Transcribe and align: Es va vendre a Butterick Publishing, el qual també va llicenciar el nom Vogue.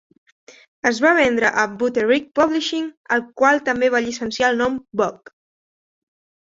Es 0.91 1.01
va 1.05 1.11
vendre 1.19 1.51
a 1.63 1.65
Butterick 1.83 2.25
Publishing, 2.41 2.89
el 3.19 3.23
qual 3.43 3.63
també 3.71 3.93
va 3.99 4.05
llicenciar 4.09 4.51
el 4.53 4.61
nom 4.67 4.83
Vogue. 5.05 5.37